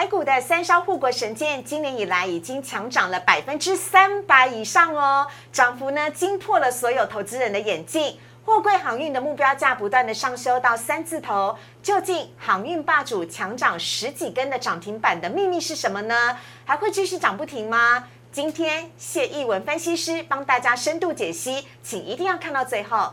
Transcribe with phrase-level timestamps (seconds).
[0.00, 8.18] 台股的三烧护国神剑，今年以来已经强涨了百分之三百以上哦，涨幅呢惊破了所有投资人的眼镜。
[8.42, 16.34] 货柜航运的目标价不断的上修到三字头，究竟航运霸主强涨十几根的涨停板的秘密是什么呢？
[16.64, 18.04] 还会继续涨不停吗？
[18.32, 23.12] 今天谢义文分析师帮大家深度解析，请一定要看到最后。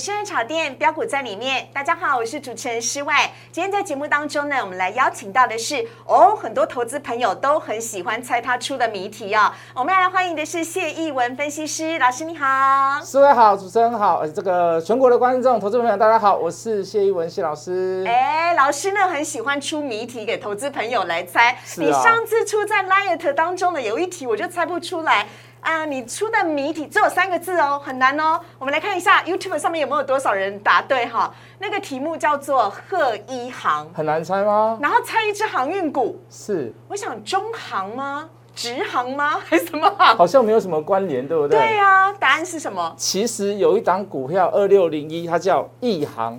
[0.00, 3.30] 新人炒店标股在里面，大家好，我是主持人施外。
[3.52, 9.52] 今天在节目当中呢，我们来邀请到的是哦，很多投资朋友都很喜欢猜他出的谜题哦。
[9.74, 18.02] 我们要来欢迎的是谢义文分析师老师，你好，施外好，主持人好，这个全国的观众、投资朋友大家好，我是谢义文谢老师。
[18.08, 21.58] 哎，老师呢很喜欢出谜题给投资朋友来猜。
[21.76, 25.26] 你上次出在 Light 当中的有一题，我就猜不出来。
[25.60, 28.40] 啊，你出的谜题只有三个字哦，很难哦。
[28.58, 31.32] 我们来看一下 YouTube 上面有没有多少人答对哈。
[31.58, 34.78] 那个题目叫做贺一航，很难猜吗？
[34.80, 36.72] 然后猜一只航运股，是。
[36.88, 38.28] 我想中航吗？
[38.54, 39.38] 直航吗？
[39.44, 40.16] 还是什么航？
[40.16, 41.58] 好像没有什么关联，对不对？
[41.58, 42.92] 对呀，答案是什么？
[42.96, 46.34] 其实有一档股票二六零一，它叫一航。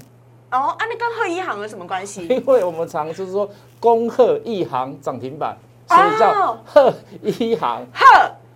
[0.51, 2.25] 哦，啊，那跟贺一航有什么关系？
[2.29, 3.49] 因为我们常就是说
[3.79, 5.55] 恭贺一航涨停板，
[5.87, 7.85] 所以叫贺一航。
[7.93, 8.05] 贺。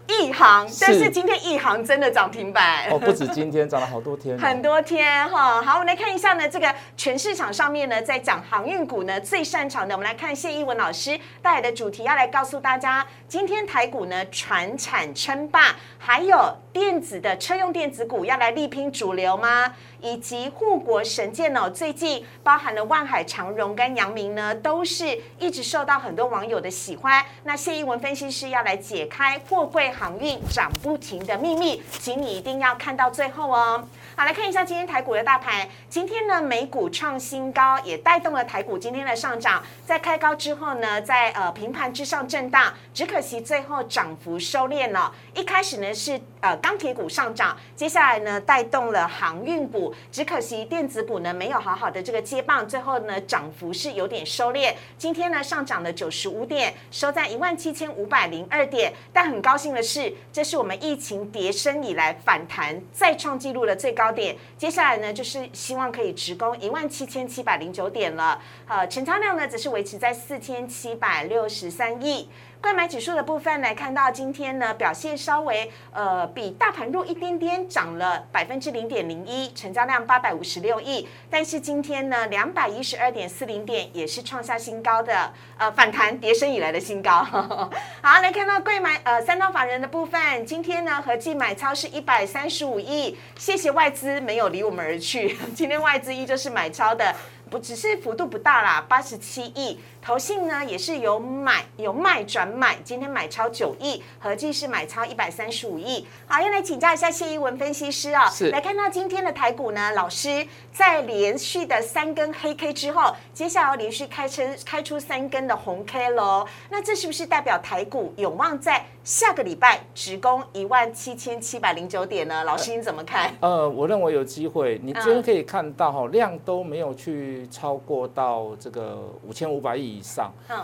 [0.08, 2.90] 一行，但是今天一行真的涨停板。
[2.92, 5.62] 哦，不止今天涨了好多天，很多天哈。
[5.62, 19.74] 好，我们来看一下呢，这个全市场上面呢，在讲航运股呢最擅长的，我们来看谢一文老师带来的主题，要来告诉大家，今天台股呢船产称霸，还有电子的车用电子股要来力拼主流吗？
[20.02, 27.26] 以及护国神剑哦，最近包含了万海长荣跟阳明呢，都是一直受到很多网友的喜欢。
[27.46, 33.88] 那谢一文分析师要来解开货柜航运涨不停的秘密，请你一定要看到最后哦。
[34.18, 35.68] 好，来看一下今天台股的大盘。
[35.90, 39.62] 今天呢，美股创新高，也带动了台股今天的上涨。
[39.86, 45.14] 在开高之后呢，在呃平盘之上震荡，只可惜最后涨幅收敛了。
[45.34, 54.74] 一开始呢是呃钢铁股上涨，接下来呢带动了航运股，只可惜电子股呢没有好好的这个接棒，最后呢涨幅是有点收敛。
[54.98, 58.94] 今天呢上涨了九十五点，收在一万七千五百零二点。
[59.12, 64.05] 但很高兴的是，这是我们疫情跌升以来反弹再创纪录的最高。
[64.06, 68.40] 高点，接下来呢就是希望可以直攻一万七千七百零九点了。
[68.68, 72.30] 呃，成交量呢则是维持在四千七百六十三亿。
[72.66, 81.08] 购买指数的部分来看到，今天呢表现稍微呃比大盘弱一点点，涨了百分之零点零一，成交量八百五十六亿。
[81.30, 87.12] 但是今天呢两百一十二点四零点也是创下新高的，呃反弹跌升以来的新高。
[88.02, 97.14] 好，来看到贵买呃三套法人的部分，今天呢合计买超是一百三十五亿，谢谢外资没有离我们而去， 今天外资依旧是买超的。
[97.56, 99.80] 不只是幅度不大啦，八十七亿。
[100.02, 106.06] 投信呢也是有买有卖转买，今天买超九亿，合计是买超一百三十五亿。
[106.28, 116.46] 好，要来请教一下谢一文分析师啊，是来看到今天的台股呢，老师在连续的三根黑 K 之后，接下来要连续开出开出三根的红 K 喽。
[116.70, 122.44] 那这是不是代表台股有望在下个礼拜直攻一万七千七百零九点呢？
[122.44, 123.32] 老师你怎么看？
[123.40, 124.82] 呃，我认为有机会。
[124.84, 130.00] 你今天可以看到哈，量都没有去超过到这个五千五百亿。
[130.00, 130.58] 以上，嗯，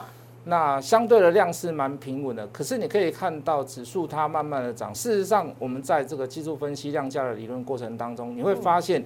[0.46, 4.92] 那相对的量是蛮平稳的，可是你可以看到指数它慢慢的涨。
[4.92, 9.06] 事实上，我们在这个技术分析量价的理论过程当中，你会发现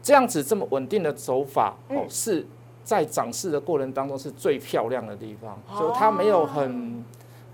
[0.00, 2.46] 这样子这么稳定的走法，哦，是
[2.84, 7.04] 在涨势的过程当中是最漂亮的地方，所以它没有很。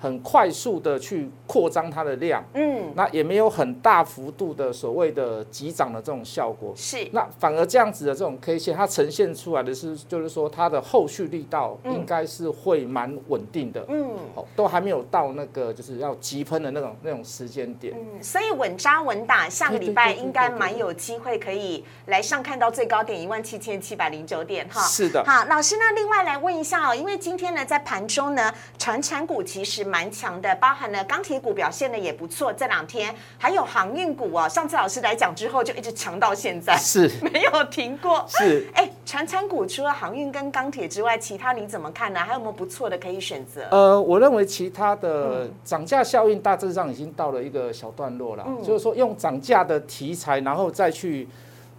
[0.05, 29.94] 很快速的去扩张它的量，嗯，那也没有很大幅度的所谓的急涨的这种效果，是，那反而这样子的这种 K 线，它呈现出来的是，就是说它的后续力道应该是会蛮稳定的，嗯，好，都还没有到那个就是要急喷的那种那种时间点，嗯，所以稳扎稳打，下个礼拜应该蛮有机会可以来上看到最高点一万七千七百零九点，哈，是的，好，老师，那另外来问一下哦，因为今天呢在盘中呢，传产股其实。
[29.95, 32.53] 蛮强的，包含了钢铁股表现的也不错。
[32.53, 38.27] 这两天还有航运股哦，上次老师来讲之后就一直强到现在，是 没有停过。
[38.27, 42.19] 是， 哎，船产股除了航运跟钢铁之外，其他你怎么看呢？
[42.19, 43.69] 还有没有不错的可以选择？
[43.71, 51.29] 呃，我认为其他的涨价效应大致上已经到了一个小段落了，就是说用涨价的题材，然后再去。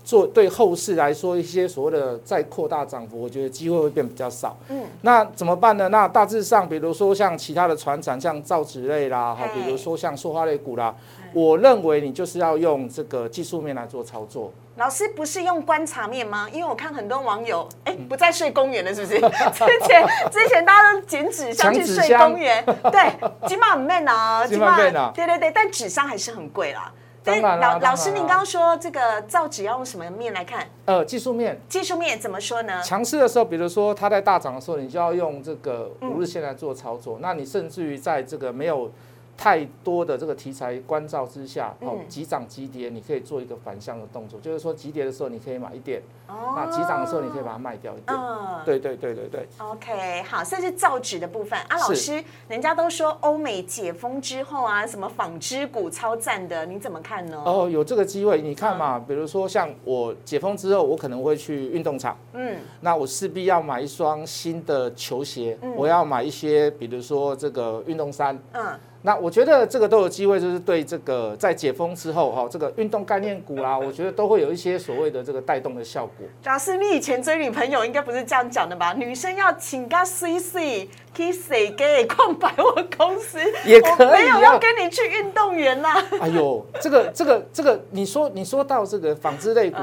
[0.05, 4.55] 做对后市来说一些所谓的再扩大涨幅，我觉得机会会变比较少。
[4.69, 5.89] 嗯，那怎么办呢？
[5.89, 10.93] 那大致上，比如说像其他的船厂，像造纸类啦，哈，比如说像塑化类股啦，
[11.33, 14.53] 我认为你就是要用这个技术面来做操作。
[14.77, 16.47] 老师不是用观察面吗？
[16.51, 19.19] 因为我看很多网友，哎，不再睡公园了，是不是？
[19.19, 26.91] 之前之前大家都捡纸箱去睡公园，对，起码很 man 啊，起码 man 啊，对对对，但纸箱还是很贵啦。
[27.25, 30.65] 当然老老师，您刚刚说这个造纸要用什么面来看？
[30.85, 31.59] 呃，技术面。
[31.67, 32.81] 技术面怎么说呢？
[32.83, 37.17] 强势的时候，比如说它在大涨的时候，你就要用这个五日线来做操作。
[37.19, 38.91] 那你甚至于在这个没有。
[39.37, 48.17] 太多的这个题材关照之下，哦，急涨急跌，你可以做一个反向的动作，就是说急跌的时候你可以买一点，那急涨的时候你可以把它卖掉一点。
[48.17, 49.47] 嗯，对对对对对。
[49.57, 51.77] OK，好，这是造纸的部分啊。
[51.77, 57.41] 老师，人家都说欧美解封之后啊，什么纺织股超赞的，你怎么看呢？
[57.45, 68.79] 哦，有这个机会，你看嘛，比如说像我解封之后，我可能会去运动场，嗯，那我势必要买一双新的球鞋，我要买一些，比如说这个运动衫，嗯。
[69.01, 76.14] 那我觉得这个都有机会，就是对这个在解封之后哈，这个运动概念股啦，我觉得都会有一些所谓的这个带动的效果。
[76.43, 78.93] 老师，你以前追女朋友应该不是这样讲的吧？
[78.93, 86.03] 女生要请个 C C Kiss 给逛百货公司，也可以，没有要跟你去运动员啦。
[86.21, 89.77] 哎呦，这个这个这个，你说你说到这个纺织类股，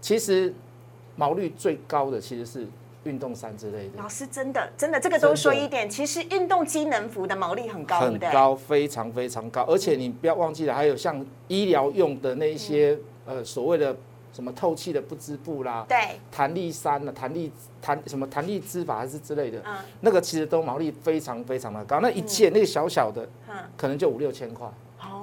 [0.00, 0.54] 其实
[1.16, 2.66] 毛率最高的其实是。
[3.04, 9.62] 运动衫之类的，老师真的真的这个多说一点，其实运动机能服的毛利很高，很高，非常非常高。
[9.62, 13.96] 而且你不要忘记了，还有像医疗用的那一些呃所谓的
[14.38, 17.50] 什么透气的不织布啦，对，弹力衫啊，弹力
[17.82, 21.98] 弹什么弹力织法还是之类的，嗯，那个其实都毛利非常非常的高。
[21.98, 24.64] 那一件那个小小的，嗯，可能就五六千块。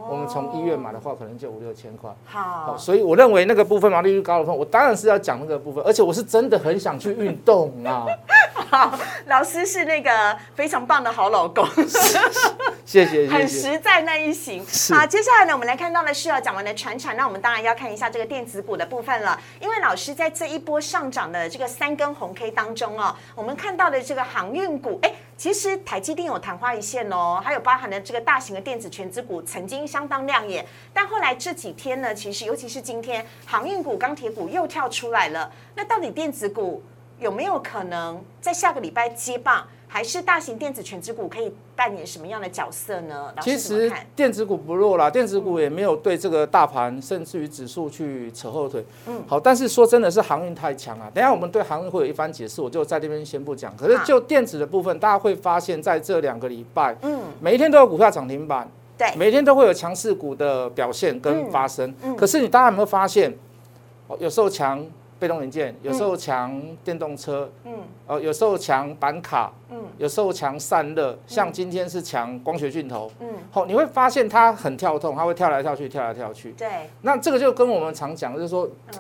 [0.09, 2.13] 我们从医院买的话，可能就五六千块。
[2.25, 8.05] 好，所以我认为那个部分毛利率高的部分，我当然是要讲那个部分，而且我是真的很想去运动啊。
[8.69, 11.65] 好，老师是那个非常棒的好老公，
[12.85, 14.63] 谢谢，很实在那一型。
[14.93, 25.11] 好，接下来呢，我们来看到的是要讲完的船产，那我们当然要看一下这个电子股的部分了，因为老师在这一波上涨的这个三根红 K 当中哦，我们看到的这个航运股，哎。
[25.37, 35.51] 其实台积电有昙花一现哦，还有包含的这个大型的电子全资股曾经相当亮眼，但后来这几天呢，其实尤其是今天航运股、钢铁股又跳出来了。
[35.75, 36.81] 那到底电子股
[37.19, 39.67] 有没有可能在下个礼拜接棒？
[39.95, 43.33] 还是大型电子全职股可以扮演什么样的角色呢？
[43.39, 48.85] 其实电子股不弱啦，电子股也没有对这个大盘甚至于指数去扯后腿。
[49.07, 51.09] 嗯，好，但是说真的是航运太强了。
[51.13, 53.73] 等下我们对航运会有一番解释，我就在这边先不讲。
[53.77, 61.95] 可是就电子的部分，大家会发现在这两个礼拜，嗯，每一天都有股票涨停板，对，每天都会有强势股的表现跟发生。
[62.01, 63.33] 嗯，可是你大家有没有发现，
[64.09, 64.85] 哦，有时候强。
[65.17, 67.73] 被动元件有时候强电动车，嗯，
[68.05, 78.99] 哦，有时候强板卡，嗯，有时候强散热，像今天是强光学镜头，嗯，好，你会发现它很跳动，它会跳来跳去，跳来跳去，对，那这个就跟我们常讲，就是说，嗯，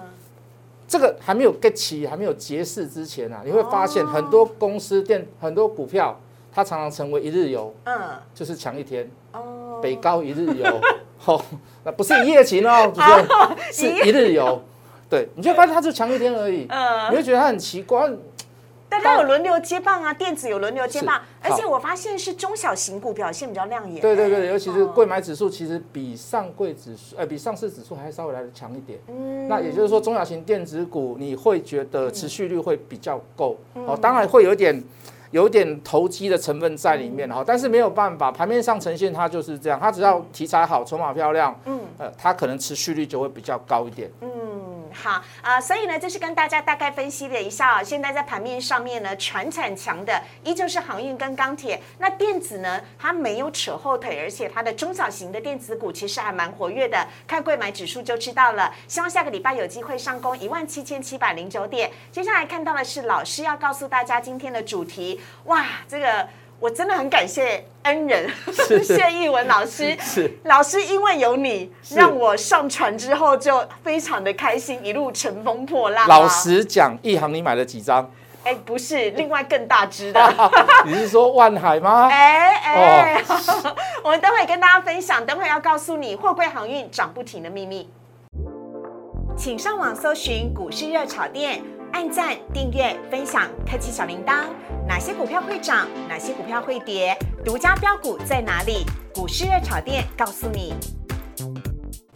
[0.87, 6.17] 这个还没有 get 起，还没有结市之前啊，你会发现很多公司电很多股票，
[6.51, 7.99] 它常常成为一日游，嗯，
[8.33, 10.81] 就是强一天，哦，北高一日游，
[11.25, 11.41] 哦，
[11.83, 13.27] 那不是一夜情哦，主持人
[13.73, 14.61] 是一日游。
[15.09, 18.09] 对，你就发现它就强一天而已，嗯，你会觉得它很奇怪，
[18.89, 24.01] 但它有轮流接棒啊，电子有轮流接棒，而且我发现是中小型股表现比较亮眼。
[24.01, 28.99] 对对对，尤其是贵买指数，其实比上柜指数，呃，比上市指数还稍微来的强一点。
[29.07, 34.83] 嗯，那也就是说，中小型电子股你会觉得持续率会比较够，哦，当然会有点。
[35.31, 44.09] 有点投机的成分在里面哈，但是没有办法，盘面上呈现它就是这样，它只要题材好，筹码漂亮，嗯，呃，它可能持续率就会比较高一点。
[44.21, 44.29] 嗯，
[44.95, 58.73] 好啊，所以呢，就是跟大家大概分析了一下啊，现在在盘面上面呢，船产强的依旧是航运跟钢铁，那电子呢，它没有扯后腿，而且它的中小型的电子股其实还蛮活跃的，看贵买指数就知道了。
[58.87, 61.91] 希望下个礼拜有机会上攻一万七千七百零九点。
[62.11, 65.19] 接下来看到的是老师要告诉大家今天的主题。
[65.45, 66.27] 哇，这个
[66.65, 68.27] 我真的很感谢恩人
[68.83, 69.95] 谢义文老师。
[69.99, 76.07] 是老师，因为有你，让我上船之后就非常的开心，一路乘风破浪。
[76.07, 78.09] 老实讲，一行你买了几张？
[78.43, 80.49] 哎，不是， 另外更大只的。
[80.87, 82.07] 你是说万海吗？
[82.11, 83.23] 哎哎，
[84.03, 87.87] 我们等会跟大家分享，等会要告诉你货柜航运涨不停的秘密。
[89.37, 91.61] 请上网搜寻股市热炒店。
[91.95, 94.47] 按赞、订阅、分享，开启小铃铛。
[94.85, 95.87] 哪些股票会涨？
[96.09, 97.17] 哪些股票会跌？
[97.45, 98.85] 独家标股在哪里？
[99.13, 100.73] 股市热炒店告诉你。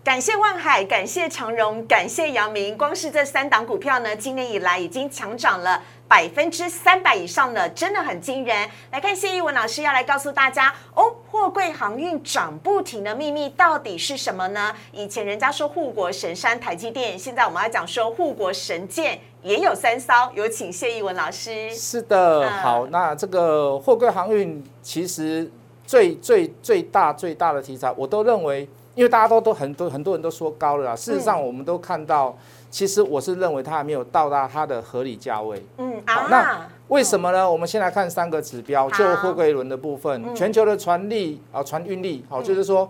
[0.03, 8.69] 感谢万海，感谢长荣，感谢阳明，光是这三档股票呢，今年以来已经强涨了百分之三百以上了，真的很惊人。
[8.91, 14.75] 来看谢一文老师要来告诉大家哦，货柜航运涨不停的秘密到底是什么呢？
[14.91, 21.73] 以前人家说护国神山台积电，现在我们要讲说护国神剑也有三艘，有请谢义文老师。
[21.73, 25.49] 是的，好，那这个货柜航运其实
[25.85, 28.67] 最最最大最大的题材，我都认为。
[28.95, 32.37] 因为大家都都很多很多人都说高了，事实上我们都看到，
[32.69, 35.63] 其实我是认为它还没有到达它的合理价位。
[35.77, 37.49] 嗯，好，那为什么呢？
[37.49, 42.89] 我们先来看三个指标，就货柜轮的部分，全球的船力啊，船运力，好，就是说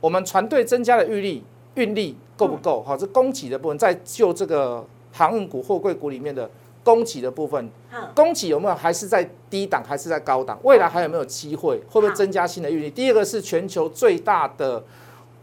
[0.00, 2.82] 我们船队增加的运力，运力够不够？
[2.82, 6.50] 好，这供给的部分，在就这个航运股、货柜股里面的
[6.82, 7.70] 供给的部分，
[8.12, 10.58] 供给有没有还是在低档，还是在高档？
[10.64, 11.80] 未来还有没有机会？
[11.88, 12.90] 会不会增加新的运力？
[12.90, 14.82] 第二个是全球最大的。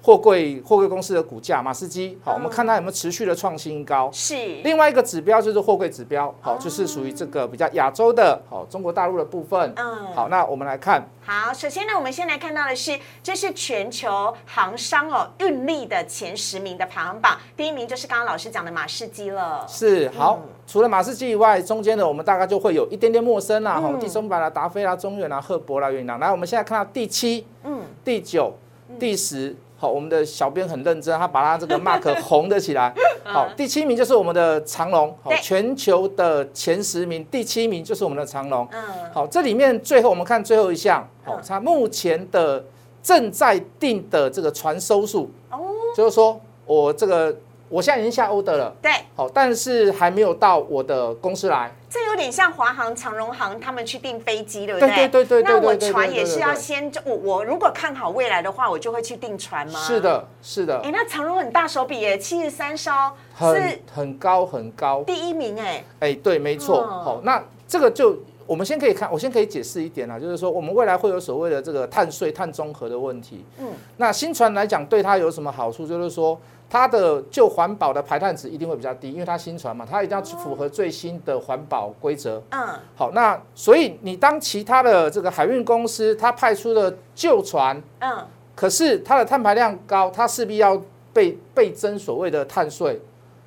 [0.06, 4.08] 货柜货柜公司的股价，马士基，好，我们看它有没有持续的创新高。
[4.14, 4.36] 是。
[4.62, 9.74] 另外一个指标就是货柜指标，好，就是属于这个比较亚洲的，好，中国大陆的部分。
[9.76, 10.14] 嗯。
[10.14, 11.04] 好，那我们来看。
[11.26, 19.66] 好，首先呢，我们先来看到的是，这是全球航商哦运力的前十名的排行榜，第一名就是刚刚老师讲的马士基了。
[19.68, 20.08] 是。
[20.10, 26.20] 好，除了马士基以外，中间的我们大概就会有一点点陌生啦，哈，第三百啦、达菲啦、中远啦、赫伯啦、云南。
[26.20, 28.54] 来，我们现在看到第七、嗯，第九、
[29.00, 29.56] 第十。
[29.78, 32.94] 好，我们的小编很认真，他把他这个 mark 红的起来。
[33.24, 38.68] 好，第七名就是我们的长隆，好，全球的前十名，第七名就是我们的长隆。
[38.72, 38.82] 嗯，
[39.14, 42.64] 好，这里面最后我们看最后一项，好，它目前的
[43.04, 45.60] 正在定的这个传收数，哦，
[45.96, 47.36] 就是说我这个。
[47.68, 51.72] 我现在已经下 order 了，对，好，但是还没有到我的公司来。
[51.90, 54.90] 这有点像华航、长荣航他们去订飞机，对不对？
[54.90, 59.80] 对对对对那我船也是要先，我我如果看好未来的话，我就会去订船吗？
[59.80, 60.80] 是的，是的。
[60.82, 62.92] 哎，那长荣很大手笔耶，七十三艘，
[63.34, 65.84] 很很高很高，第一名哎。
[66.02, 66.86] 哎，对，没错。
[66.86, 73.44] 好，那这个就我们先可以看，我先可以解释一点啊，就是说我们未来会有所谓的这个碳税、碳中和的问题。
[73.60, 75.88] 嗯，那新船来讲，对它有什么好处？
[75.88, 76.40] 就是说。
[76.68, 82.42] 它的就环保的排碳值一定会比较低，因为它新船嘛，它一定要符合最新的环保规则。
[82.50, 88.18] 嗯，好，那所以你当其他的这个海运公司它派出的旧船，嗯，
[88.56, 90.82] 可是它的碳排量高，它势必要
[91.14, 93.00] 被被征所谓的碳税。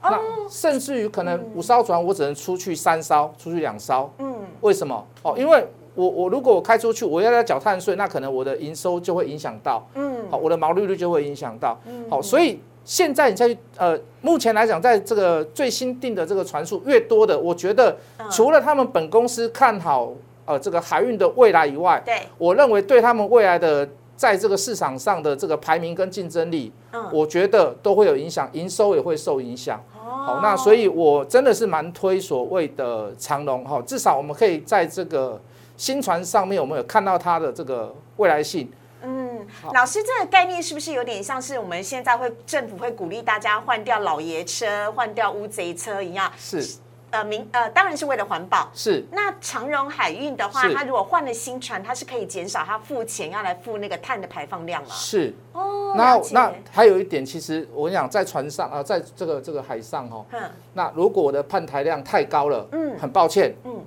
[0.03, 4.11] 那甚至于可能五艘船我只能出去三艘，出去两艘。
[4.19, 5.07] 嗯，为什么？
[5.23, 9.87] 哦，因为我我如果我开出去，我要要缴碳税，那可能我的营收就会影响到。
[9.95, 11.79] 嗯，好，我的毛利率就会影响到。
[11.87, 12.61] 嗯，好，所以。
[12.85, 17.95] 现在你再去呃，目前来讲，在这个最新定的这个船数越多的，我觉得
[18.31, 20.11] 除了他们本公司看好
[20.47, 23.87] 呃这个海运的未来以外，对，我认为对他们未来的
[24.19, 29.81] 在这个市场上的这个排名跟竞争力，嗯，我觉得都会有影响，营收也会受影响。
[29.95, 35.41] 哦，好，那所以我真的是蛮推所谓的长龙哈，至少我们可以在这个
[35.77, 38.69] 新船上面，我们有看到它的这个未来性。
[39.05, 46.31] 嗯老师，这个概念是不是有点像是我们现在会政府会鼓励大家换掉老爷车、换掉乌贼车一样？
[46.37, 46.79] 是，
[47.11, 48.69] 呃，明呃，当然是为了环保。
[48.75, 49.05] 是。
[49.13, 54.89] 那长荣海运的话，它如果换了新船，它是可以减少它付钱要来付那个碳的排放量吗？
[54.91, 55.35] 是。
[55.53, 55.95] 哦。
[55.97, 60.43] 那那还有一点，其实我跟你讲，在船上啊，在这个这个海上哦，嗯，
[60.75, 63.85] 那如果我的碳排量太高了，嗯，很抱歉，嗯。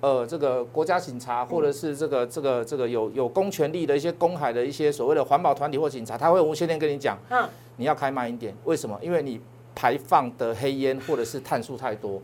[0.00, 8.98] 呃，这个国家警察或者是这个这个这个有有公权力的一些公海的一些所谓的环保团体或警察，他会无限量跟你讲，嗯，你要开慢一点，为什么？
[9.00, 9.40] 因为你
[9.74, 12.20] 排放的黑烟或者是碳素太多，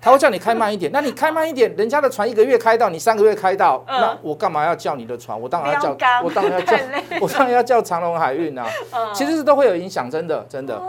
[0.00, 0.90] 他会叫你开慢一点。
[0.92, 5.38] 那你开慢一点，人家的船一个月开到，你三个月开到，那我干嘛要叫你的船？
[5.38, 6.76] 我当然要叫，我当然要叫，
[7.20, 8.66] 我当然要叫长隆海运啊。
[9.14, 10.80] 其实是都会有影响，真的，真的。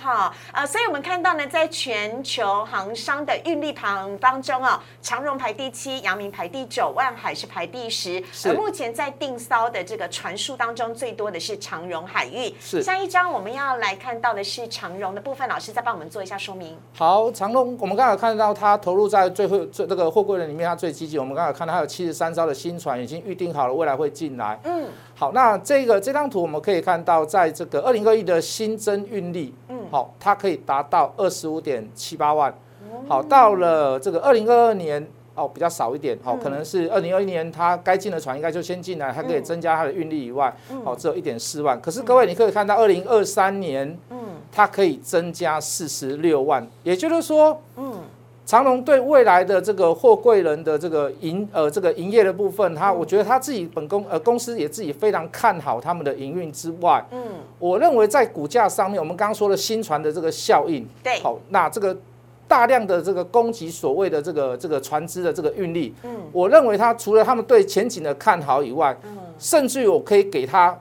[0.00, 8.22] 好，呃，所以我们看到呢，在全球航商的运力排行当中啊，长荣排第七，阳明排第九，万海是排第十。
[8.46, 12.54] 而目前在定骚的这个船数当中，最多的是长荣海运。
[12.58, 12.82] 是。
[12.82, 16.74] 下一张我们要来看到的是长荣的部分，老师再帮我们做一下说明。
[16.94, 21.18] 好，长荣，我们刚才看到它投入在最后这这个货柜轮里面，它最积极。
[21.18, 24.58] 我们刚才看到它有七十三艘的新船已经预定好了，未来会进来。
[24.64, 24.88] 嗯。
[25.14, 32.54] 好，那这个这张图我们可以看到，在这个二零二一的新增运力，嗯，好，它可以达到二十五点七八万。
[33.08, 40.54] 好，到了这个二零二二年，哦，比较少一点，好，可能是二零二一年它该进的船应该就先进来，它可以增加它的运力以外，
[40.84, 41.80] 好，只有一点四万。
[41.80, 44.18] 可是各位，你可以看到二零二三年，嗯，
[44.52, 48.00] 它可以增加四十六万，也就是说，嗯。
[48.50, 57.22] 长隆对未来的这个货柜人的这个营呃这个营业的部分，他我觉得他自己本公呃公司也自己非常看好他们的营运之外，嗯，
[57.60, 61.96] 我认为在股价上面，我们刚刚说的新船的这个效应，对，好，那这个
[62.48, 70.76] 大量的这个供给所谓的这个这个船只的这个运力，嗯，我认为它除了他们对前景的看好以外，嗯，甚至于我可以给他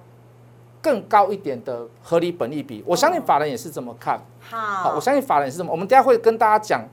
[0.81, 6.83] 更高一点的合理本利比，我相信法人也是这么看，好，我相信法人也是这么，我们等下会跟大家讲。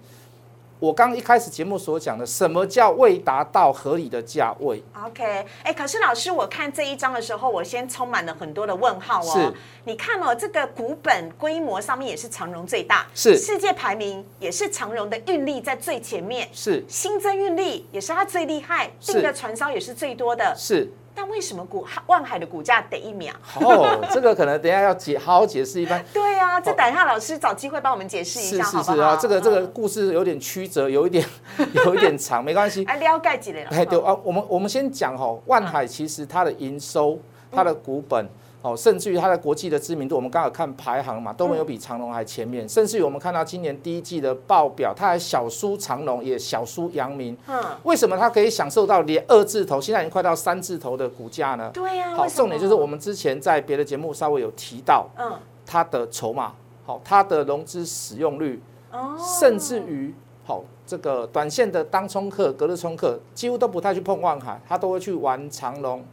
[0.78, 9.24] 我刚一开始节目所讲的，什么叫未达到合理的价位？OK，哎，可是老师，我看这一章的时候，我先充满了很多的问号哦。
[9.24, 9.54] 是，
[9.84, 20.92] 你看哦，这个股本规模上面也是长荣最大，是世界排名也是长荣的运力在最前面，是新增运力也是它最厉害，订的船烧也是最多的，是。
[21.16, 23.32] 但为什么股万海的股价得一秒？
[23.58, 26.04] 哦，这个可能等下要解好好解释一番。
[26.12, 31.24] 对啊，这等一下老师找机会帮我们解释一下，是是是啊，这个这个故事有点曲折，有一点
[31.86, 32.84] 有一点长，没关系。
[32.84, 33.60] 哎， 了解几了。
[33.70, 37.18] 哎，对啊，我们我们先讲哈，万海其实它的营收，
[37.50, 38.28] 它的股本。
[38.66, 42.68] 哦，甚至于它的国际的知名度，我们刚好看排行嘛，都没有比长隆还前面。
[42.68, 47.38] 甚至于我们看到今年第一季的报表，它还小输长隆，也小输阳明。
[47.46, 51.70] 嗯，为什么它可以享受到连二字头，现在已经快到三字头的股价呢？
[51.72, 52.16] 对呀。
[52.16, 55.32] 好，重点就是我们之前在别的节目稍微有提到，嗯，
[55.64, 56.52] 它的筹码，
[56.84, 60.12] 好，它的融资使用率，哦，甚至于
[60.44, 66.04] 好这个短线的当冲客、隔日冲客，几乎都不太去碰万海，他都会去玩长隆。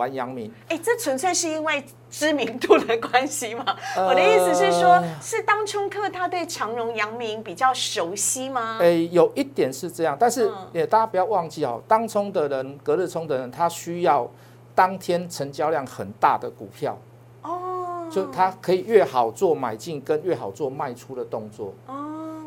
[0.00, 3.62] 玩阳明，哎，这纯粹是因为知名度的关系吗？
[3.94, 8.78] 我的意思是说，是当冲客他对长荣、阳明比较熟悉吗？
[8.80, 14.26] 哎，有一点是这样，但是也大家不要忘记哦，当冲的人、隔日冲的人，他需要
[14.74, 16.96] 当天成交量很大的股票
[17.42, 22.06] 哦，就他可以越好做买进，跟越好做卖出的动作哦。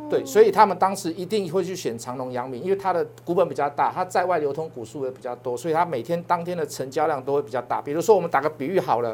[0.09, 7.81] 对，所以他们当时一定会去选长隆、阳明，因为它的股本比较大，它在外流通股数也比较多，所以它每天当天的成交量都会比较大。
[7.81, 9.13] 比如说，我们打个比喻好了，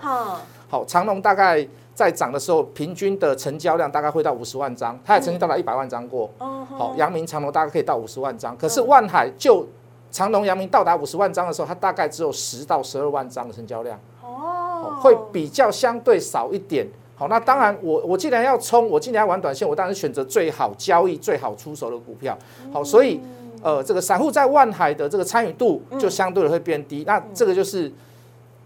[0.68, 6.30] 好，长隆大概在涨的时候，平均的成交量大概会到五十万张，它也曾经到达一百万张过。
[6.38, 9.66] 好，阳明、长隆大概可以到五十万张，可是万海就
[10.12, 16.88] 长隆、阳明到达五十万张的时候，它大概只有十到十二万张的成交量，哦，会比较相对少一点。
[17.20, 22.38] 好，那当然，我我既然要冲，我既然要玩短线，我当然选择最好交易、最好出手的股票。
[22.72, 23.20] 好，所以
[23.62, 27.04] 呃，这个散户在万海的这个参与度就相对的会变低。
[27.06, 27.92] 那这个就是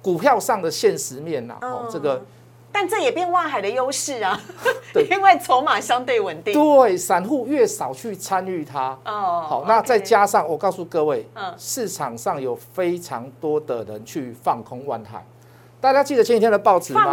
[0.04, 1.58] 股票上的现实面呐。
[1.63, 2.24] 哦，这个，
[2.72, 4.39] 但这也变万海的优势啊。
[4.94, 6.54] 对， 因为筹码相对稳定。
[6.54, 8.96] 对，散户越少去参与它。
[9.06, 9.44] 哦。
[9.50, 15.26] 好，那再加上我告诉各位，嗯，市场上有非常多的人去放空万海。
[15.84, 17.04] 大家记得前几天的报纸吗？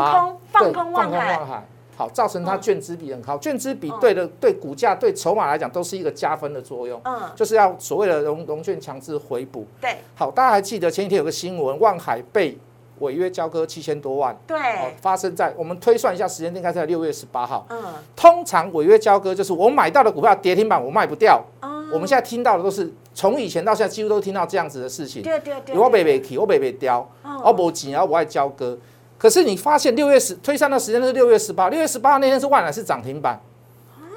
[0.53, 3.37] 放空，放空望海，好，造成它券资比很高。
[3.39, 7.01] 券资比对的对股价、对筹码来讲都是一个加分的作用。
[7.05, 9.67] 嗯，就是要所谓的融融券强制回补。
[9.81, 12.57] 对，好，大家还记得前几天有个新闻，望海被
[13.01, 14.39] 违约交割七千多万。
[14.47, 14.57] 对，
[15.03, 17.67] 发生在我们推算一下时间，应该在六月十八号。
[17.71, 17.83] 嗯，
[18.15, 21.45] 通常违约交割就是我买到的股票跌停板我卖不掉。
[21.93, 22.89] 我们现在听到的都是
[23.21, 25.23] 从以前到现在几乎都听到这样子的事情。
[25.23, 25.77] 对对对。
[25.77, 27.07] 我被被起，我被被掉，
[27.45, 28.79] 我无钱，然后我爱交割。
[29.19, 33.39] 可是你发现六月十推算的时间是六月十八，六月十八那天是万来是涨停板。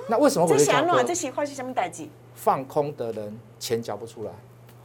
[0.08, 1.04] 那为什么会交割？
[1.04, 2.08] 这些话是什么代志？
[2.34, 4.32] 放空的人钱缴不出来。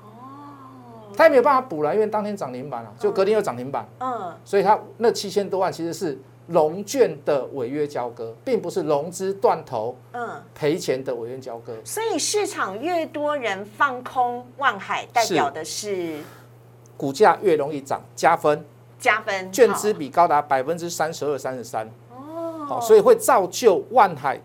[0.03, 1.15] 哦。
[1.17, 3.87] 他也没有办法补了，因为当天涨停板了，就隔天又涨停板。
[4.01, 4.35] 嗯。
[4.45, 6.19] 所以他那七千多万其实是。
[6.49, 11.77] 融券的违约交割，并不是融资断头、嗯赔钱的违约交割。
[11.85, 16.19] 所以市场越多人放空万海，代表的是
[16.97, 18.65] 股价越容易涨，加分，
[18.99, 21.87] 加分，券资比高达百分之三十二、三十三。
[22.11, 24.41] 哦，好，所以会造就万海。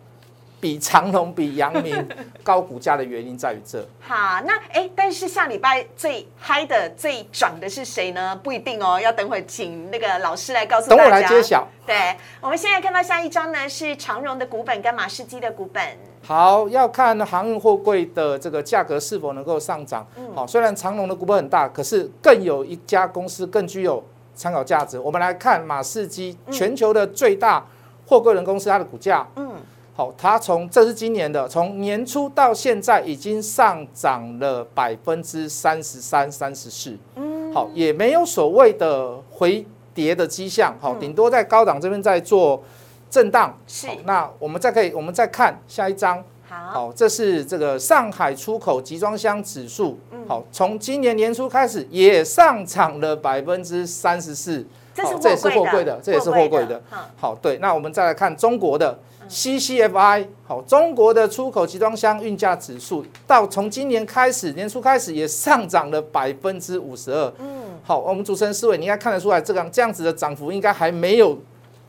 [0.63, 2.07] 比长隆、比阳明
[2.41, 3.85] 高股价的原因在于这。
[3.99, 8.33] 好，那哎，但是下礼拜最嗨的、最涨的是谁呢？
[8.41, 11.03] 不一定哦，要等会请那个老师来告诉大家。
[11.03, 11.67] 等我来揭晓。
[11.85, 15.83] 对，我们现在看到下一张呢，是长荣的股本跟马士基的股本。
[16.25, 20.07] 好，要看航运货柜的这个价格是否能够上涨。
[20.33, 24.01] 好，虽然长荣的股本很大，可是更有一家公司更具有
[24.33, 24.97] 参考价值。
[24.97, 27.65] 我们来看马士基，全球的最大
[28.07, 29.27] 货柜人公司，它的股价。
[29.35, 29.52] 嗯。
[29.95, 36.97] 好，它从这是今年的，从年初到现在已经上涨了百分之三十三、三十四。
[37.15, 40.75] 嗯，好，也没有所谓的回跌的迹象。
[40.81, 42.59] 好，顶多在高档这边在做
[43.07, 43.55] 震荡。
[43.67, 43.87] 是。
[44.05, 46.23] 那我们再可以，我们再看下一张。
[46.47, 49.99] 好，这是这个上海出口集装箱指数。
[50.27, 54.65] 好，从今年年初开始也上涨了百分之三十四。
[54.95, 56.81] 这也是货柜的，这也是货柜的。
[57.15, 58.97] 好，对，那我们再来看中国的
[59.29, 67.33] CCFI，好，中国的出口集装箱运价指数到从今年开始年初开始也上涨了百分之五十二。
[67.39, 67.47] 嗯，
[67.83, 71.37] 好，我们主持人思维，你应该看得出来，这个这样子的涨幅应该还没有。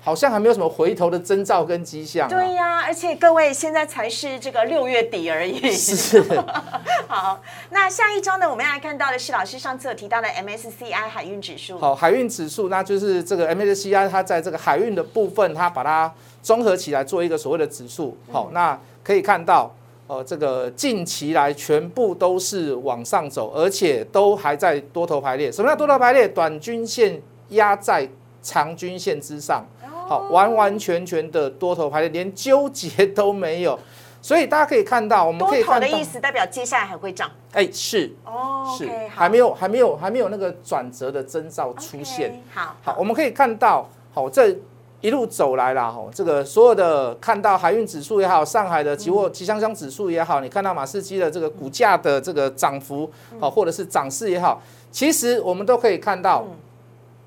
[0.05, 2.29] 好像还没有什么回头的征兆跟迹象。
[2.29, 5.73] 对呀，而且各位现在才是这个六月底而已。
[5.73, 6.23] 是。
[7.09, 7.41] 好，
[7.71, 11.79] 那下一周呢，我们要来看到的是老师上次有提到的 MSCI 海运指数。
[11.79, 16.13] 好，海运指数，那就是这个 MSCI 它在这个海运的部分，它把它
[16.43, 18.15] 综合起来做一个所谓的指数。
[18.31, 19.75] 好，那可以看到，
[20.07, 25.51] 呃，这个近期来全部都是往上走，而且都还在多头排列。
[25.51, 26.29] 什么叫多头排列？
[26.29, 28.07] 短均线压在
[28.43, 29.65] 长均线之上。
[30.07, 33.79] 好，完完全全的多头排列，连纠结都没有，
[34.21, 37.31] 所以大家可以看到，我们可以看到的意思代表接下来还会涨。
[37.53, 42.43] 哎，是哦，是还没有还没有还没有那个转折的征兆出现。
[42.53, 44.55] 好，好，我们可以看到，好这
[45.01, 56.45] 一路走来啦，哈，这个所有的看到海运指数也好，上海的期货吉香香指数也好，你看到马士基的这个股价的这个涨幅，好，或者是涨势也好，其实我们都可以看到，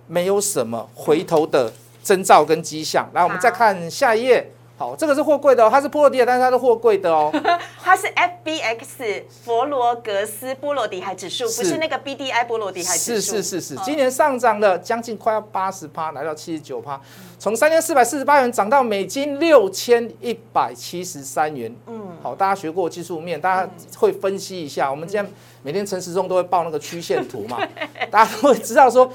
[0.07, 1.71] 没有什么回头的。
[2.07, 4.49] 征兆跟迹象，来，我们再看下一页。
[4.77, 7.33] 好，这个是货柜的哦，它是波罗的海，但是它是货柜的哦。
[7.83, 13.37] 它是 FBX 佛罗格斯波罗的海指数，不是那个 BDI 波罗的海指数。
[13.37, 17.01] 是是是是，今年上涨了将近快要八十趴，来到七十九趴，
[17.39, 21.75] 从三千四百四十八元涨到美金六千一百七十三元。
[21.87, 24.91] 嗯，好，大家学过技术面，大家会分析一下。
[24.91, 25.27] 我们今天
[25.63, 27.57] 每天陈时中都会报那个曲线图嘛，
[28.11, 29.11] 大家都会知道说。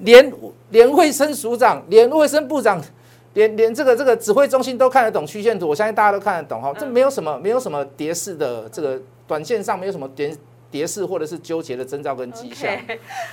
[0.00, 0.32] 连
[0.70, 2.82] 连卫生署长、连卫生部长、
[3.34, 6.72] 连连这个这个指挥中心都看得懂曲线图，我相信大家都看得懂哈。
[6.78, 10.36] 这没有什么没有什么跌势的这个短线上没有什么跌
[10.70, 12.70] 跌势或者是纠结的征兆跟迹象。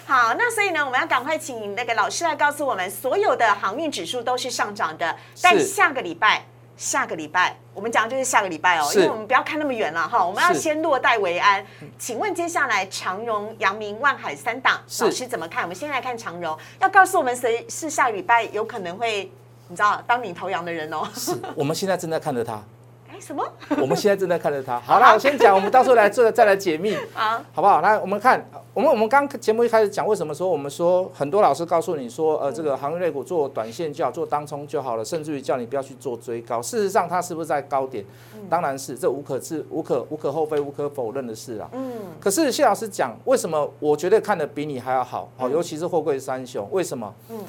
[0.05, 6.45] 好，那所以呢，我们要赶快请那个老师来告诉我们，所有的航运指数都是上涨的，但下个礼拜。
[6.77, 11.65] 下个礼拜，我们讲的就是下个礼拜哦，因为我们不要看那么远了哈，我们要先落袋为安。
[11.97, 15.63] 请问接下来长荣、阳明、万海三档，老师怎么看？
[15.63, 19.31] 我们先来看长荣，要告诉我们谁是下个礼拜有可能会，
[19.67, 21.03] 你知道当领头羊的人哦。
[21.15, 22.43] 是，我们现在正在看着
[23.19, 23.25] 他。
[23.27, 23.43] 什么？
[23.81, 24.79] 我们现在正在看着它。
[24.79, 27.81] 好了，我先讲，我们到时候来做再来解密 啊，好不好？
[27.81, 36.61] 来，我们看，我们我们刚节目一开始讲，为什么说我们说很多老师告诉你说，呃，这个行业类股做短线就好，做当冲就好了，甚至于叫你不要去做追高。
[36.61, 38.05] 事实上，它是不是在高点？
[38.49, 41.69] 当然是，这无可置无可无可厚非、无可否认的事啊。
[41.73, 41.91] 嗯。
[42.19, 45.29] 可是谢老师讲，为什么我觉得看的比你还要好？
[45.37, 47.13] 好，尤其是货柜三雄，为什么？
[47.29, 47.39] 嗯。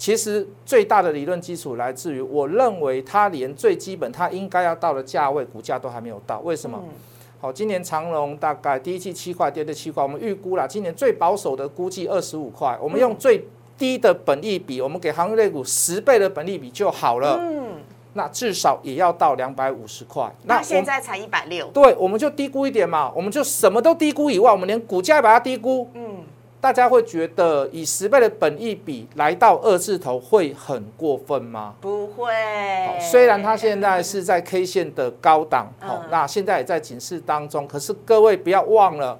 [0.00, 6.40] 其实最大的理论基础来自于，我认为它连最基本它应该要到的价位，股价都还没有到。
[6.40, 6.82] 为什么？
[7.38, 12.78] 好，今年长隆大概第一季七块，跌的七块，我们预估了，今年最保守的估计二十五块。
[12.80, 17.36] 我们用最低的本利比，我们给行业类股十倍的本利比就好了。
[17.38, 17.82] 嗯，
[18.14, 20.34] 那至少也要到两百五十块。
[20.44, 21.66] 那现在才一百六。
[21.74, 25.86] 对，我们就低估一点嘛，我们就什么都低估以外，我们连股价把它低估。
[25.92, 26.19] 嗯。
[26.60, 31.74] 大家会觉得以十倍的本益比来到二字头会很过分吗？
[31.80, 32.30] 不会。
[33.00, 37.66] 虽然它现在是在 K 线的高档，好，那现在也在警示当中。
[37.66, 39.18] 可是各位不要忘了，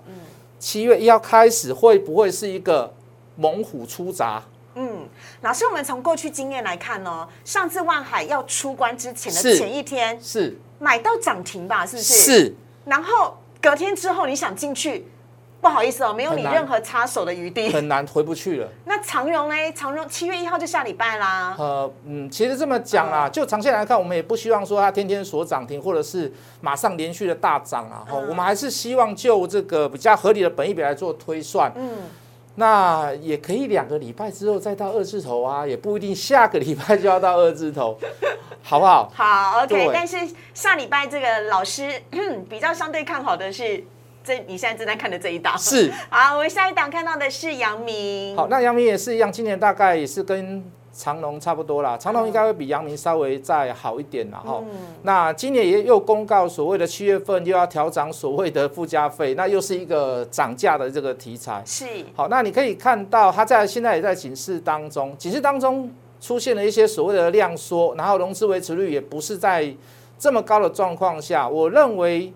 [0.58, 2.92] 七月一号开始会不会是一个
[3.36, 4.42] 猛虎出闸？
[4.74, 5.08] 嗯，
[5.40, 11.86] 老师，我们从过去经验来看呢，上次万海要出关之前的前一天是买到涨停吧？
[11.86, 12.14] 是不是？
[12.14, 12.54] 是。
[12.84, 15.06] 然后隔天之后你想进去？
[15.60, 18.68] 不好意思哦，没有你任何插手的余地，很难回不去了。
[18.86, 19.54] 那长荣呢？
[19.74, 21.54] 长荣七月一号就下礼拜啦。
[21.58, 28.06] 呃，嗯，其实这么讲啊，就长线来看，我们也不希望说它天天锁涨停，或者是马上连续的大涨啊。
[28.10, 31.70] 哦，我们还是希望就这个比较合理的本益比来做推算。
[31.76, 31.90] 嗯，
[32.54, 37.98] 那也可以两个礼拜之后再到二字头啊，也不一定下个礼拜就要到二字头，
[38.62, 39.12] 好不好？
[39.14, 39.90] 好，OK。
[39.92, 40.16] 但是
[40.54, 42.00] 下礼拜这个老师
[42.48, 43.84] 比较相对看好的是。
[44.30, 48.36] 这你现在正在看的这一档是 好，我们下一档看到的是阳明。
[48.36, 51.98] 好，那阳明也是一样，今年大概也是跟长隆差不多啦。
[51.98, 54.38] 长隆应该会比阳明稍微再好一点啦。
[54.38, 54.62] 哈。
[55.02, 61.60] 那今年也又公告所谓的七月份又要调涨所谓的附加费，那又是一个涨价的这个题材。
[61.66, 69.74] 是好，那你可以看到它在现在也在警示当中，警示当中出现了一些所谓的量缩，然后融资维持率也不是在
[70.16, 72.32] 这么高的状况下，我认为。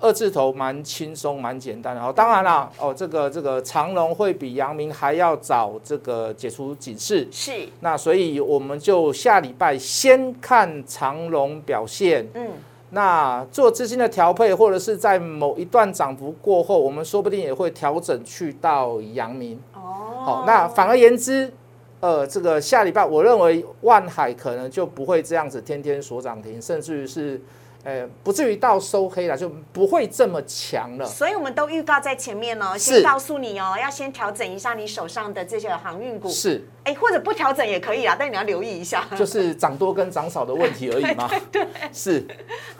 [0.00, 2.00] 二字头蛮轻松，蛮简单的。
[2.02, 7.28] 哦，当然啦，哦，这个这个长隆会比阳明还要早这个解除警示。
[7.30, 7.68] 是。
[7.80, 12.26] 那所以我们就下礼拜先看长隆表现。
[12.32, 12.48] 嗯。
[12.92, 19.60] 那做资金的调配，或者是在某一段涨幅过后，我们说不定也会调整去到阳明。
[19.74, 20.24] 哦。
[20.24, 21.52] 好，那反而言之，
[22.00, 27.38] 呃，这个下礼拜我认为万海可能就不会这样子天天锁涨停，甚至于是。
[27.84, 31.06] 呃，不至于到收黑了，就不会这么强了。
[31.06, 36.28] 所以我们都预告在前面哦，先告诉你哦，要先调整一下你手上的这些航运股。
[36.28, 36.66] 是。
[36.84, 41.30] 哎，或者不调整也可以啊，但你要留意一下，就是涨多跟涨少的问题而已嘛。
[41.52, 42.26] 对，是。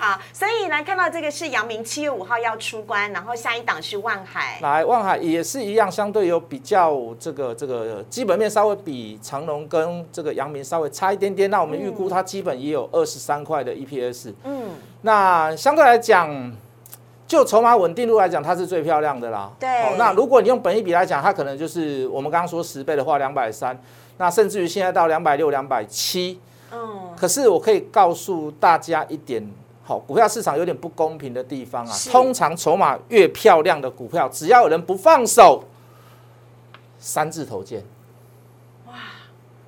[0.00, 4.58] 啊，所以来看到这个是阳明七月五号要出关，然后下一档是万海。
[4.62, 14.32] 来，万海也是一样，相对有比较这个这个基本面稍微比长隆跟这个阳明稍微差一点点，那我们预估它基本也有二十三块的 EPS。
[14.44, 14.70] 嗯。
[15.02, 16.50] 那相对来讲，
[17.26, 19.50] 就筹码稳定度来讲，它是最漂亮的啦。
[19.60, 19.68] 对。
[19.98, 23.78] 那如果你用本一比来讲，它可能就是我们刚刚说十倍的话，两百三。
[24.16, 26.40] 那甚至于现在到两百六、两百七。
[26.72, 27.10] 嗯。
[27.16, 29.46] 可是我可以告诉大家一点，
[29.82, 31.96] 好，股票市场有点不公平的地方啊。
[32.10, 35.64] 通常筹码越漂亮的股票，只要有人不放手，
[36.98, 37.82] 三字头见。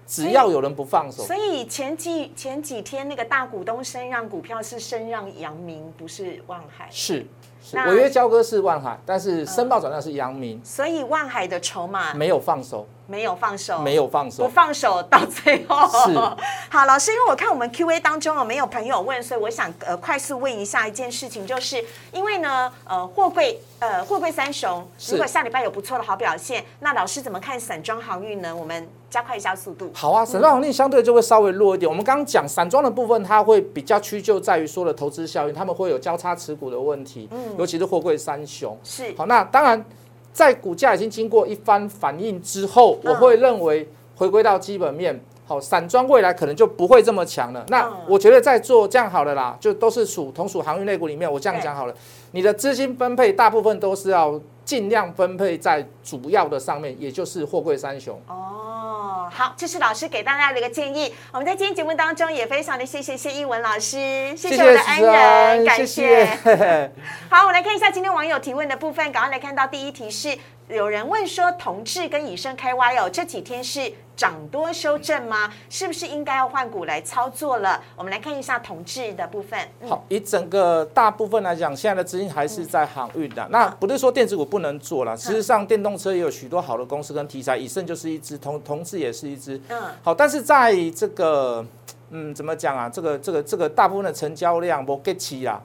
[0.04, 6.86] 只要有人不放手，所以前几前几天那个大股东升让股票是升让阳明，不是万海。
[6.90, 7.26] 是，
[7.72, 10.60] 违约交割是万海，但是申报转让是阳明。
[10.62, 12.86] 所以万海的筹码没有放手。
[13.12, 15.76] 没有放手，没有放手，不放手到最后。
[16.70, 28.56] 好，老师，因为我看我们 Q A 当中有没有朋友问，所以我想呃快速问一下一件事情，就是因为呢呃货柜呃货柜三雄如果下礼拜有不错的好表现，那老师怎么看散装航运呢？
[28.56, 29.90] 我们加快一下速度。
[29.92, 31.86] 好啊，散装航运相对就会稍微弱一点。
[31.86, 38.74] 我们刚刚讲散装的部分，它会比较屈就在于说的投资效应，他们会有交叉持股的问题，嗯，尤其是货柜三雄。
[38.82, 39.84] 是好，那当然。
[40.32, 47.64] 在股价已经经过一番反应之后，我会认为回归到基本面，好，散装未来可能就不会这么强了。
[47.68, 51.94] 那我觉得在做这样好了啦，就都是属同属航运类股里面，我这样讲好了，
[52.32, 58.20] 你的资金分配大部分都是要尽量分配在主要的上面，也就是货柜三雄。
[58.26, 61.12] 哦，好，这是老师给大家的一个建议。
[61.32, 66.24] 我们在今天节目当中也非常的谢谢谢一文老师，谢谢我的恩人，感谢。
[67.28, 70.36] 好，我来看一下今天网友提问的部分，赶快来看到第一题是。
[70.68, 75.52] 有人问说，同志跟以盛 KY 哦，这几天是涨多修正吗？
[75.68, 77.80] 是不是应该要换股来操作了？
[77.96, 79.58] 我们来看一下同志的部分。
[79.88, 83.46] 好，以整个大部分来讲，现在的资金还是在航运的。
[83.50, 89.60] 那不是说电子股不能做了，事实上电动车也有许多好的公司跟题材，以盛就是一只，同同志也是一只。
[89.68, 91.64] 嗯，好，但是在这个，
[92.10, 92.88] 嗯，怎么讲啊？
[92.88, 95.60] 这个这个这个大部分的成交量不 get 起啊。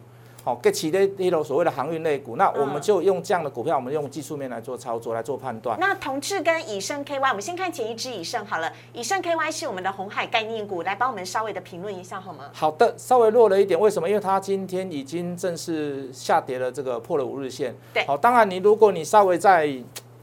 [0.48, 5.78] 好，给其的一楼所谓的航运类股，那我们就用这样的股票，我们用技术面来做操作，来做判断。
[5.78, 8.72] 那同志跟以盛 KY，我们先看前一支以盛好了。
[8.94, 12.46] 以盛 KY 是我们的红海概念股，来帮我们稍微的评论一下好吗？
[12.54, 14.08] 好的，稍微弱了一点，为什么？
[14.08, 17.76] 因为它今天已经正式下跌了，这个破了五日线。
[17.94, 19.70] 对，好，当然你如果你稍微在。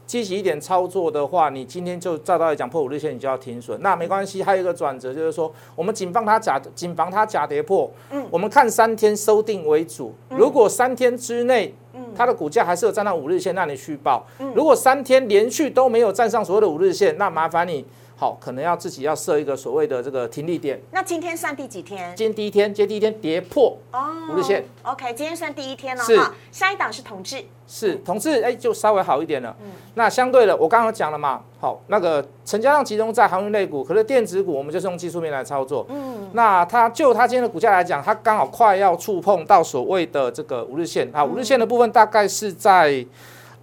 [0.05, 3.79] 积极一点操作的话，你今天就照道理讲破五日线，你就要停损。
[3.81, 7.89] 那没关系，还有一个转折，就是说我们谨防它假，谨防它假跌破。
[8.11, 10.13] 嗯，我们看三天收定为主。
[10.29, 14.25] 如果三天之内，嗯，它的股价还是有站到五日线，那你续报。
[14.53, 17.85] 如果三天连续都没有站上所有的五日线，那麻烦你。
[18.17, 20.79] 好，可能要自己要设一个所谓的这个停利点。
[20.91, 22.15] 那今天算第几天？
[22.15, 24.63] 今天第一天，今天第一天跌破哦五日线。
[24.83, 26.33] OK，今天算第一天了哈。
[26.49, 27.43] 下一档是同志。
[27.67, 29.53] 是同志，哎，就稍微好一点了。
[29.61, 29.71] 嗯。
[29.95, 35.85] 那相对的，我刚刚讲了嘛，好，那个成交量集中在航运类股，可是电子股我们就是用技术面来操作。
[35.89, 36.29] 嗯。
[36.31, 43.05] 那它就它今天的股价来讲，它刚好快要触碰到所谓的这个五日线啊，五日线的部分大概是在。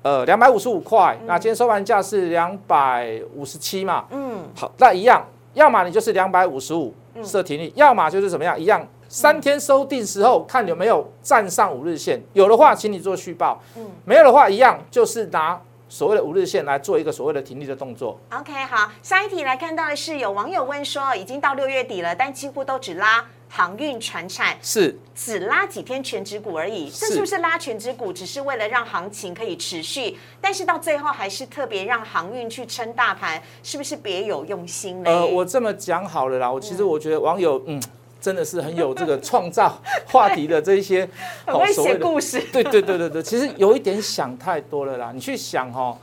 [0.03, 4.05] 呃，两百五十五块，那今天收盘价是两百五十七嘛？
[4.11, 18.19] 嗯，好，那一样，要么你就是两百五十五设停利，要么就是怎么样，一样，三天收定时候看有没有站上五日线，有的话，请你做续报，嗯，没有的话，一样就是拿所谓的五日线来做一个所谓的停利的动作。
[18.33, 23.25] OK，好，下一题来看到的是有网友问说，已经到六月底了，但几乎都只拉。
[23.55, 30.17] 航运船产是只拉几天全指股而已，这是不是拉全指股只是为了让行情可以持续？
[30.41, 35.11] 但是到最后还是特别让航运去撑大盘，是不是别有用心呢？
[35.11, 37.79] 呃，我这么讲好了啦，我其实我觉得网友嗯
[38.19, 41.07] 真的是很有这个创造话题的这一些，
[41.45, 42.41] 很会写故事。
[42.51, 45.95] 对对对对对，其实有一点想太多了啦，你去想哈。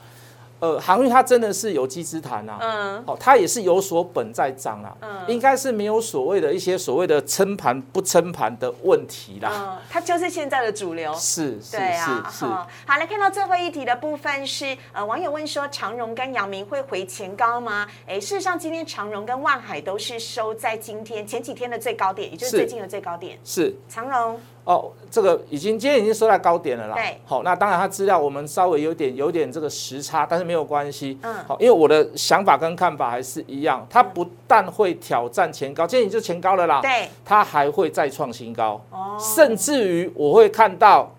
[0.60, 17.88] 呃，航运它真的是有机之谈呐，嗯，好，它也是有所本在涨啊，嗯，应该是没有所谓的一些所谓的撑盘不撑盘的问题啦，嗯，它就是现在的主流，是，对啊，是，好，来看到最后一题的部分是，呃，网友问说长荣跟阳明会回前高吗？
[18.06, 24.40] 哎，事实上今天长荣跟万海都是收在今天前几天的最高点，也就是最近的最高点，是长荣。
[24.64, 26.96] 哦，这个已经今天已经收在高点了啦。
[26.96, 31.18] 对，好，那当然它资料我们稍微有点有点这个时差，但是没有关系。
[31.24, 36.82] 嗯，好，因为我的想法跟看法还是一样，它不但会挑战前高，今天已经前高了啦。
[36.82, 38.80] 对，它还会再创新高。
[38.92, 41.12] 哦，甚至于我会看到。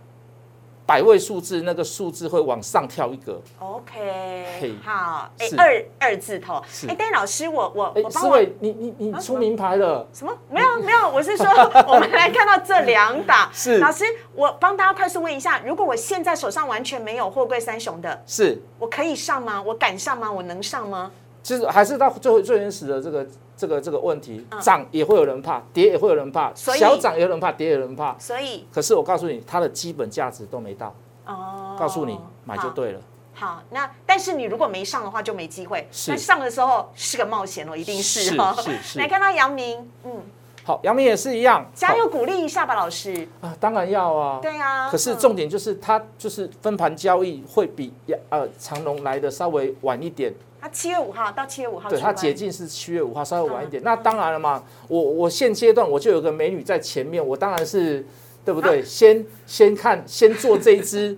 [0.90, 3.40] 百位数字，那个数字会往上跳一格。
[3.60, 6.60] OK，好，哎，二二字头。
[6.88, 10.04] 哎，戴老师，我我我帮我，你你你出名牌了？
[10.12, 10.36] 什么？
[10.48, 11.46] 没有没有，我是说，
[11.86, 13.48] 我们来看到这两档。
[13.52, 19.62] 是老师，我帮大家快速问一下，如果我现在手上完全没有货柜三雄的，是，我可以上吗？
[19.62, 20.28] 我敢上吗？
[20.28, 21.12] 我能上吗？
[21.44, 23.24] 其实还是到最最原始的这个。
[23.60, 28.16] 这个这个问题，涨也会有人怕，跌也会有人怕，小涨也有人怕，跌也有人怕。
[28.18, 30.94] 所以，可是我告诉你，它的基本价值都没到。
[31.26, 33.00] 哦，告诉你买就对了。
[33.34, 35.86] 好，那但是你如果没上的话，就没机会。
[36.08, 38.56] 那上的时候是个冒险哦，一定是哈。
[38.56, 38.98] 是是。
[38.98, 40.22] 来看到杨明，嗯，
[40.64, 43.28] 好，杨明也是一样，加油鼓励一下吧，老师。
[43.42, 44.38] 啊，当然要啊。
[44.40, 44.88] 对啊。
[44.90, 47.92] 可是重点就是它就是分盘交易会比
[48.30, 50.32] 呃长隆来的稍微晚一点。
[50.60, 53.82] 他七月五号到七月五号，对他解禁是七月五号，稍微晚一点。
[53.82, 58.04] 那当然了嘛，我我现阶段我就有个美女在前面，我当然是
[58.44, 58.82] 对不对？
[58.84, 61.16] 先先看，先做这一支。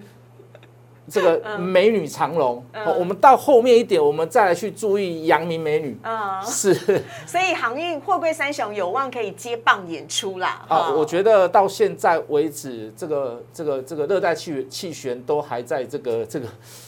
[1.10, 2.64] 这个 美女长龙，
[2.98, 5.98] 我们到后面一点，我们再来去注意阳明美女。
[6.04, 6.72] 嗯，是。
[7.26, 10.64] 所以航运货柜三雄有望可以接棒演出啦。
[10.68, 16.46] 啊，我觉得到现在为止，这个这个这个热带气气旋都还在这个这个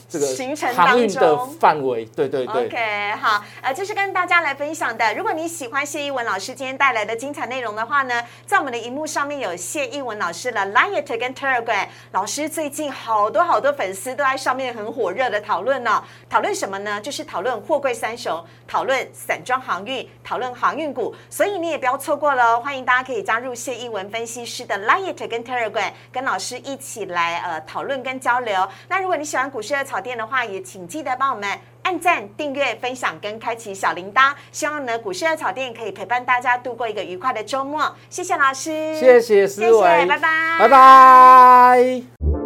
[0.09, 2.05] 这个行程当中范围。
[2.05, 2.67] 对对对。
[2.67, 5.13] OK，好，呃，这是跟大家来分享的。
[5.15, 11.89] 如果你喜欢谢一文老师今天带来的精彩内容的话呢，在我们的荧幕上面有谢一文老师的 Line 跟 Telegram。
[12.13, 14.04] 老师最近好多好多粉丝。
[14.13, 17.01] 都在上面很火热的讨论呢，讨论什么呢？
[17.01, 21.15] 就是讨论货柜三雄，讨论散装航运，讨论航运股。
[21.31, 28.69] 所以你也不要错过了，欢迎大家可以加入谢一文分析师的 Line 跟 Telegram，跟老师一起来呃讨论跟交流。
[28.89, 31.49] 那如果你喜欢股市的草甸的话，也请记得帮我们
[31.83, 34.33] 按赞、订阅、分享跟开启小铃铛。
[34.51, 37.95] 希望呢股市的草甸可以陪伴大家度过一个愉快的周末。
[38.09, 42.44] 谢谢老师，谢谢思维，拜拜，拜拜。